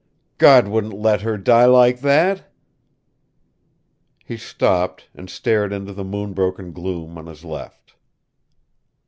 God 0.39 0.67
wouldn't 0.67 0.95
let 0.95 1.21
her 1.21 1.37
die 1.37 1.65
like 1.67 1.99
that!" 1.99 2.51
He 4.25 4.35
stopped, 4.35 5.07
and 5.13 5.29
stared 5.29 5.71
into 5.71 5.93
the 5.93 6.03
moon 6.03 6.33
broken 6.33 6.71
gloom 6.73 7.19
on 7.19 7.27
his 7.27 7.45
left. 7.45 7.93